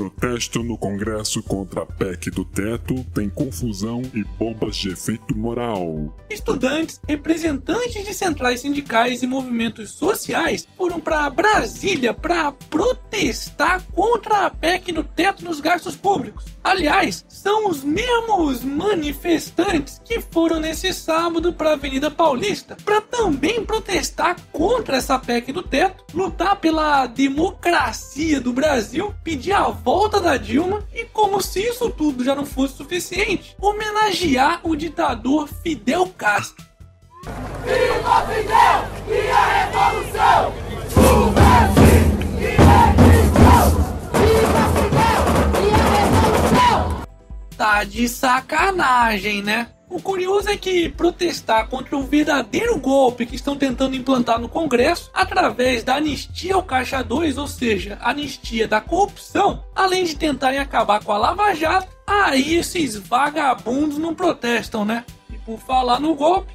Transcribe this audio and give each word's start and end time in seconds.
Protesto 0.00 0.62
no 0.62 0.78
Congresso 0.78 1.42
contra 1.42 1.82
a 1.82 1.86
PEC 1.86 2.30
do 2.30 2.42
teto 2.42 3.04
tem 3.12 3.28
confusão 3.28 4.00
e 4.14 4.24
bombas 4.24 4.74
de 4.76 4.88
efeito 4.88 5.36
moral. 5.36 6.16
Estudantes, 6.30 6.98
representantes 7.06 8.06
de 8.06 8.14
centrais 8.14 8.60
sindicais 8.60 9.22
e 9.22 9.26
movimentos 9.26 9.90
sociais 9.90 10.66
foram 10.74 10.98
para 10.98 11.28
Brasília 11.28 12.14
para 12.14 12.50
protestar 12.50 13.82
contra 13.92 14.46
a 14.46 14.50
PEC 14.50 14.90
do 14.90 15.04
teto 15.04 15.44
nos 15.44 15.60
gastos 15.60 15.96
públicos. 15.96 16.46
Aliás, 16.64 17.22
são 17.28 17.68
os 17.68 17.84
mesmos 17.84 18.62
manifestantes 18.62 20.00
que 20.02 20.18
foram 20.20 20.60
nesse 20.60 20.94
sábado 20.94 21.52
para 21.52 21.70
a 21.70 21.72
Avenida 21.74 22.10
Paulista 22.10 22.74
para 22.82 23.02
também 23.02 23.66
protestar 23.66 24.36
contra 24.50 24.96
essa 24.96 25.18
PEC 25.18 25.52
do 25.52 25.62
teto, 25.62 26.04
lutar 26.14 26.56
pela 26.56 27.06
democracia 27.06 28.40
do 28.40 28.52
Brasil, 28.52 29.14
pedir 29.22 29.52
a 29.52 29.68
volta 29.68 29.89
da 30.20 30.36
Dilma 30.36 30.84
e, 30.94 31.04
como 31.04 31.42
se 31.42 31.60
isso 31.60 31.90
tudo 31.90 32.24
já 32.24 32.34
não 32.34 32.46
fosse 32.46 32.76
suficiente, 32.76 33.56
homenagear 33.60 34.60
o 34.62 34.76
ditador 34.76 35.48
Fidel 35.62 36.06
Castro. 36.16 36.64
Viva 37.64 38.26
Fidel 38.26 38.84
Tá 47.80 47.84
de 47.84 48.06
sacanagem, 48.10 49.40
né? 49.42 49.68
O 49.88 50.02
curioso 50.02 50.50
é 50.50 50.56
que 50.58 50.90
protestar 50.90 51.66
contra 51.66 51.96
o 51.96 52.02
verdadeiro 52.02 52.78
golpe 52.78 53.24
que 53.24 53.36
estão 53.36 53.56
tentando 53.56 53.96
implantar 53.96 54.38
no 54.38 54.50
Congresso 54.50 55.10
através 55.14 55.82
da 55.82 55.94
anistia 55.94 56.56
ao 56.56 56.62
Caixa 56.62 57.02
2, 57.02 57.38
ou 57.38 57.48
seja, 57.48 57.96
anistia 58.02 58.68
da 58.68 58.82
corrupção, 58.82 59.64
além 59.74 60.04
de 60.04 60.14
tentarem 60.14 60.58
acabar 60.58 61.02
com 61.02 61.10
a 61.10 61.16
Lava 61.16 61.54
Jato, 61.54 61.88
aí 62.06 62.56
esses 62.56 62.96
vagabundos 62.96 63.96
não 63.96 64.14
protestam, 64.14 64.84
né? 64.84 65.02
E 65.32 65.38
por 65.38 65.58
falar 65.58 65.98
no 65.98 66.14
golpe, 66.14 66.52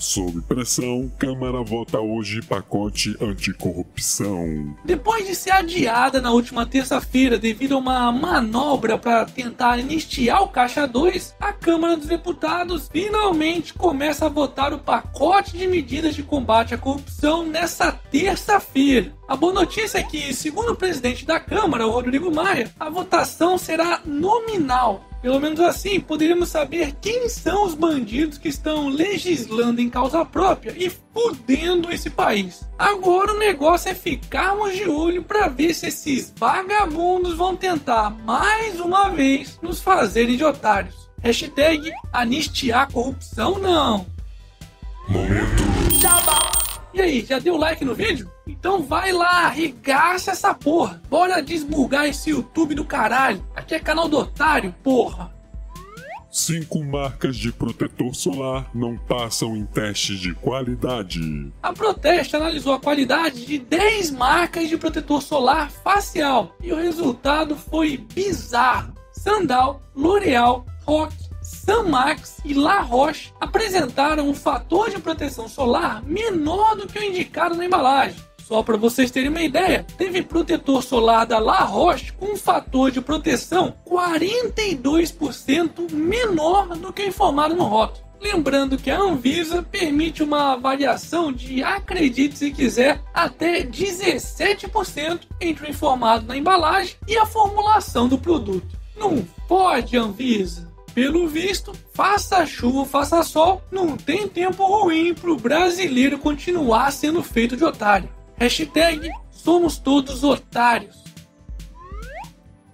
Sob 0.00 0.40
pressão, 0.40 1.12
Câmara 1.18 1.62
vota 1.62 2.00
hoje 2.00 2.40
pacote 2.40 3.14
anticorrupção. 3.20 4.74
Depois 4.82 5.26
de 5.26 5.34
ser 5.34 5.50
adiada 5.50 6.22
na 6.22 6.30
última 6.30 6.64
terça-feira 6.64 7.38
devido 7.38 7.74
a 7.74 7.78
uma 7.78 8.10
manobra 8.10 8.96
para 8.96 9.26
tentar 9.26 9.74
anistiar 9.74 10.42
o 10.42 10.48
Caixa 10.48 10.88
2, 10.88 11.36
a 11.38 11.52
Câmara 11.52 11.98
dos 11.98 12.06
Deputados 12.06 12.88
finalmente 12.90 13.74
começa 13.74 14.24
a 14.24 14.30
votar 14.30 14.72
o 14.72 14.78
pacote 14.78 15.58
de 15.58 15.66
medidas 15.66 16.14
de 16.14 16.22
combate 16.22 16.72
à 16.72 16.78
corrupção 16.78 17.44
nessa 17.44 17.92
terça-feira. 17.92 19.12
A 19.28 19.36
boa 19.36 19.52
notícia 19.52 19.98
é 19.98 20.02
que, 20.02 20.32
segundo 20.32 20.72
o 20.72 20.76
presidente 20.76 21.26
da 21.26 21.38
Câmara, 21.38 21.84
Rodrigo 21.84 22.34
Maia, 22.34 22.72
a 22.80 22.88
votação 22.88 23.58
será 23.58 24.00
nominal. 24.06 25.09
Pelo 25.22 25.38
menos 25.38 25.60
assim, 25.60 26.00
poderíamos 26.00 26.48
saber 26.48 26.94
quem 27.00 27.28
são 27.28 27.66
os 27.66 27.74
bandidos 27.74 28.38
que 28.38 28.48
estão 28.48 28.88
legislando 28.88 29.80
em 29.80 29.90
causa 29.90 30.24
própria 30.24 30.74
e 30.76 30.90
fudendo 31.12 31.92
esse 31.92 32.08
país. 32.08 32.66
Agora 32.78 33.34
o 33.34 33.38
negócio 33.38 33.90
é 33.90 33.94
ficarmos 33.94 34.74
de 34.74 34.88
olho 34.88 35.22
para 35.22 35.48
ver 35.48 35.74
se 35.74 35.88
esses 35.88 36.32
vagabundos 36.34 37.36
vão 37.36 37.54
tentar 37.54 38.10
mais 38.10 38.80
uma 38.80 39.10
vez 39.10 39.58
nos 39.60 39.80
fazerem 39.80 40.36
de 40.36 40.44
otários. 40.44 41.10
Hashtag 41.22 41.92
anistiar 42.12 42.90
corrupção 42.90 43.58
não. 43.58 44.06
Momento. 45.06 46.59
E 46.92 47.00
aí, 47.00 47.24
já 47.24 47.38
deu 47.38 47.56
like 47.56 47.84
no 47.84 47.94
vídeo? 47.94 48.30
Então 48.46 48.82
vai 48.82 49.12
lá, 49.12 49.46
arregaça 49.46 50.32
essa 50.32 50.52
porra. 50.52 51.00
Bora 51.08 51.40
desbugar 51.40 52.06
esse 52.06 52.30
YouTube 52.30 52.74
do 52.74 52.84
caralho. 52.84 53.44
Aqui 53.54 53.74
é 53.74 53.80
canal 53.80 54.08
do 54.08 54.18
otário, 54.18 54.74
porra. 54.82 55.32
Cinco 56.32 56.82
marcas 56.84 57.36
de 57.36 57.50
protetor 57.50 58.14
solar 58.14 58.70
não 58.72 58.96
passam 58.96 59.56
em 59.56 59.66
testes 59.66 60.20
de 60.20 60.32
qualidade. 60.32 61.52
A 61.60 61.72
Proteste 61.72 62.36
analisou 62.36 62.72
a 62.72 62.80
qualidade 62.80 63.44
de 63.44 63.58
10 63.58 64.12
marcas 64.12 64.68
de 64.68 64.76
protetor 64.76 65.22
solar 65.22 65.70
facial 65.70 66.54
e 66.62 66.72
o 66.72 66.76
resultado 66.76 67.56
foi 67.56 67.96
bizarro. 67.96 68.94
Sandal, 69.12 69.82
L'Oreal, 69.94 70.64
Rock, 70.86 71.14
Sanmax 71.50 72.38
e 72.44 72.54
La 72.54 72.80
Roche 72.80 73.32
apresentaram 73.40 74.28
um 74.28 74.34
fator 74.34 74.88
de 74.88 75.00
proteção 75.00 75.48
solar 75.48 76.02
menor 76.04 76.76
do 76.76 76.86
que 76.86 76.98
o 76.98 77.02
indicado 77.02 77.56
na 77.56 77.66
embalagem. 77.66 78.16
Só 78.46 78.62
para 78.62 78.76
vocês 78.76 79.10
terem 79.10 79.30
uma 79.30 79.42
ideia, 79.42 79.84
teve 79.98 80.22
protetor 80.22 80.82
solar 80.82 81.26
da 81.26 81.38
La 81.38 81.60
Roche 81.60 82.12
com 82.12 82.32
um 82.32 82.36
fator 82.36 82.90
de 82.90 83.00
proteção 83.00 83.74
42% 83.84 85.92
menor 85.92 86.68
do 86.76 86.92
que 86.92 87.06
informado 87.06 87.54
no 87.54 87.64
rótulo. 87.64 88.08
Lembrando 88.20 88.78
que 88.78 88.90
a 88.90 89.00
Anvisa 89.00 89.62
permite 89.62 90.22
uma 90.22 90.56
variação 90.56 91.32
de, 91.32 91.62
acredite 91.62 92.38
se 92.38 92.50
quiser, 92.50 93.02
até 93.14 93.62
17% 93.62 95.20
entre 95.40 95.66
o 95.66 95.70
informado 95.70 96.26
na 96.26 96.36
embalagem 96.36 96.96
e 97.08 97.16
a 97.16 97.26
formulação 97.26 98.06
do 98.06 98.18
produto. 98.18 98.78
Não 98.96 99.26
pode, 99.48 99.96
Anvisa! 99.96 100.69
Pelo 100.94 101.28
visto, 101.28 101.72
faça 101.94 102.44
chuva, 102.44 102.84
faça 102.84 103.22
sol, 103.22 103.62
não 103.70 103.96
tem 103.96 104.28
tempo 104.28 104.64
ruim 104.64 105.14
pro 105.14 105.36
brasileiro 105.36 106.18
continuar 106.18 106.90
sendo 106.90 107.22
feito 107.22 107.56
de 107.56 107.64
otário. 107.64 108.08
Hashtag 108.36 109.10
somos 109.30 109.78
todos 109.78 110.24
otários. 110.24 111.04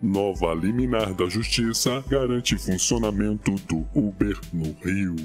Nova 0.00 0.54
liminar 0.54 1.12
da 1.14 1.28
Justiça 1.28 2.04
garante 2.08 2.56
funcionamento 2.56 3.52
do 3.66 3.86
Uber 3.94 4.38
no 4.52 4.72
Rio. 4.82 5.16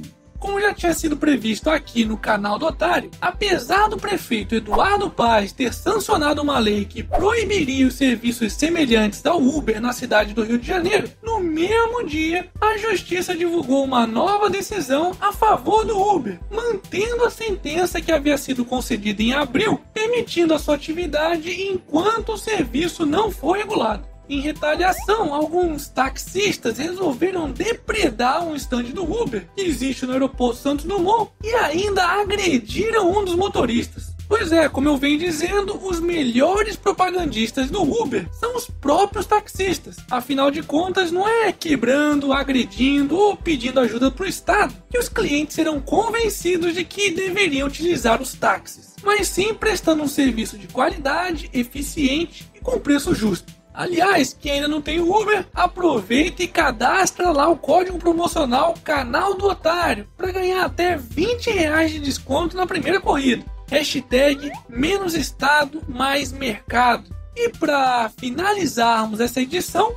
Como 0.41 0.59
já 0.59 0.73
tinha 0.73 0.91
sido 0.95 1.15
previsto 1.15 1.69
aqui 1.69 2.03
no 2.03 2.17
canal 2.17 2.57
do 2.57 2.65
Otário, 2.65 3.11
apesar 3.21 3.87
do 3.87 3.95
prefeito 3.95 4.55
Eduardo 4.55 5.07
Paes 5.07 5.51
ter 5.51 5.71
sancionado 5.71 6.41
uma 6.41 6.57
lei 6.57 6.83
que 6.83 7.03
proibiria 7.03 7.85
os 7.85 7.93
serviços 7.93 8.53
semelhantes 8.53 9.23
ao 9.23 9.39
Uber 9.39 9.79
na 9.79 9.93
cidade 9.93 10.33
do 10.33 10.43
Rio 10.43 10.57
de 10.57 10.65
Janeiro, 10.65 11.07
no 11.21 11.39
mesmo 11.39 12.03
dia 12.07 12.49
a 12.59 12.75
justiça 12.75 13.37
divulgou 13.37 13.83
uma 13.83 14.07
nova 14.07 14.49
decisão 14.49 15.11
a 15.21 15.31
favor 15.31 15.85
do 15.85 15.95
Uber, 15.95 16.39
mantendo 16.49 17.23
a 17.23 17.29
sentença 17.29 18.01
que 18.01 18.11
havia 18.11 18.35
sido 18.35 18.65
concedida 18.65 19.21
em 19.21 19.33
abril, 19.33 19.79
permitindo 19.93 20.55
a 20.55 20.59
sua 20.59 20.73
atividade 20.73 21.51
enquanto 21.51 22.33
o 22.33 22.37
serviço 22.37 23.05
não 23.05 23.29
for 23.29 23.57
regulado. 23.57 24.10
Em 24.31 24.39
retaliação, 24.39 25.33
alguns 25.33 25.89
taxistas 25.89 26.77
resolveram 26.77 27.51
depredar 27.51 28.41
um 28.41 28.55
estande 28.55 28.93
do 28.93 29.03
Uber 29.03 29.45
que 29.53 29.61
existe 29.61 30.05
no 30.05 30.13
aeroporto 30.13 30.55
Santos 30.55 30.85
Dumont 30.85 31.29
e 31.43 31.53
ainda 31.53 32.01
agrediram 32.01 33.11
um 33.11 33.25
dos 33.25 33.35
motoristas. 33.35 34.15
Pois 34.29 34.53
é, 34.53 34.69
como 34.69 34.87
eu 34.87 34.95
venho 34.95 35.19
dizendo, 35.19 35.77
os 35.85 35.99
melhores 35.99 36.77
propagandistas 36.77 37.69
do 37.69 37.81
Uber 37.81 38.25
são 38.31 38.55
os 38.55 38.69
próprios 38.69 39.25
taxistas. 39.25 39.97
Afinal 40.09 40.49
de 40.49 40.63
contas, 40.63 41.11
não 41.11 41.27
é 41.27 41.51
quebrando, 41.51 42.31
agredindo 42.31 43.17
ou 43.17 43.35
pedindo 43.35 43.81
ajuda 43.81 44.09
para 44.09 44.23
o 44.23 44.29
Estado 44.29 44.73
que 44.89 44.97
os 44.97 45.09
clientes 45.09 45.55
serão 45.55 45.81
convencidos 45.81 46.73
de 46.73 46.85
que 46.85 47.11
deveriam 47.11 47.67
utilizar 47.67 48.21
os 48.21 48.33
táxis, 48.33 48.95
mas 49.03 49.27
sim 49.27 49.53
prestando 49.53 50.03
um 50.03 50.07
serviço 50.07 50.57
de 50.57 50.69
qualidade, 50.69 51.49
eficiente 51.51 52.49
e 52.55 52.61
com 52.61 52.79
preço 52.79 53.13
justo. 53.13 53.59
Aliás, 53.73 54.35
quem 54.39 54.53
ainda 54.53 54.67
não 54.67 54.81
tem 54.81 54.99
Uber, 54.99 55.45
aproveita 55.53 56.43
e 56.43 56.47
cadastra 56.47 57.31
lá 57.31 57.47
o 57.47 57.57
código 57.57 57.97
promocional 57.97 58.73
Canal 58.83 59.33
do 59.35 59.47
Otário 59.47 60.07
para 60.17 60.31
ganhar 60.31 60.65
até 60.65 60.97
20 60.97 61.49
reais 61.51 61.91
de 61.91 61.99
desconto 61.99 62.55
na 62.57 62.67
primeira 62.67 62.99
corrida. 62.99 63.45
Hashtag 63.69 64.51
menos 64.67 65.13
estado, 65.13 65.81
mais 65.87 66.31
mercado. 66.31 67.05
E 67.35 67.49
para 67.49 68.11
finalizarmos 68.19 69.21
essa 69.21 69.41
edição, 69.41 69.93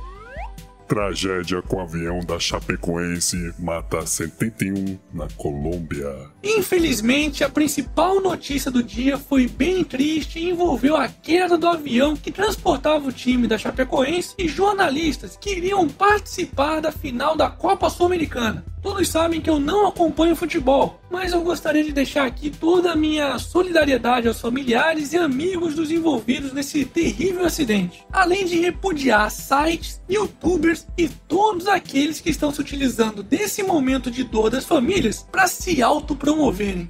Tragédia 0.87 1.63
com 1.63 1.81
avião 1.81 2.19
da 2.19 2.39
Chapecoense 2.39 3.53
mata 3.57 4.05
71 4.05 4.99
na 5.11 5.27
Colômbia. 5.35 6.29
Infelizmente, 6.43 7.43
a 7.43 7.49
principal 7.49 8.21
notícia 8.21 8.69
do 8.69 8.83
dia 8.83 9.17
foi 9.17 9.47
bem 9.47 9.83
triste 9.83 10.37
e 10.37 10.49
envolveu 10.49 10.95
a 10.95 11.07
queda 11.07 11.57
do 11.57 11.67
avião 11.67 12.15
que 12.15 12.31
transportava 12.31 13.07
o 13.07 13.11
time 13.11 13.47
da 13.47 13.57
Chapecoense 13.57 14.35
e 14.37 14.47
jornalistas 14.47 15.35
que 15.41 15.51
iriam 15.51 15.87
participar 15.87 16.81
da 16.81 16.91
final 16.91 17.35
da 17.35 17.49
Copa 17.49 17.89
Sul-Americana. 17.89 18.63
Todos 18.85 19.09
sabem 19.09 19.41
que 19.41 19.49
eu 19.49 19.59
não 19.59 19.87
acompanho 19.87 20.35
futebol, 20.35 21.01
mas 21.09 21.33
eu 21.33 21.41
gostaria 21.41 21.83
de 21.83 21.91
deixar 21.91 22.27
aqui 22.27 22.51
toda 22.51 22.91
a 22.91 22.95
minha 22.95 23.39
solidariedade 23.39 24.27
aos 24.27 24.39
familiares 24.39 25.11
e 25.11 25.17
amigos 25.17 25.73
dos 25.73 25.89
envolvidos 25.89 26.53
nesse 26.53 26.85
terrível 26.85 27.45
acidente, 27.45 28.05
além 28.13 28.45
de 28.45 28.59
repudiar 28.59 29.31
sites, 29.31 29.99
youtubers 30.07 30.74
e 30.97 31.07
todos 31.07 31.67
aqueles 31.67 32.19
que 32.19 32.29
estão 32.29 32.51
se 32.51 32.59
utilizando 32.59 33.21
desse 33.21 33.61
momento 33.61 34.09
de 34.09 34.23
dor 34.23 34.49
das 34.49 34.65
famílias 34.65 35.25
para 35.31 35.47
se 35.47 35.81
autopromoverem. 35.81 36.89